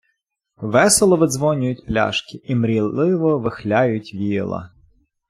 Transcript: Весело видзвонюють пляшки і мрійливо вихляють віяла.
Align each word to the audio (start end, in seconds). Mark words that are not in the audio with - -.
Весело 0.57 1.15
видзвонюють 1.17 1.85
пляшки 1.85 2.41
і 2.43 2.55
мрійливо 2.55 3.39
вихляють 3.39 4.13
віяла. 4.13 4.73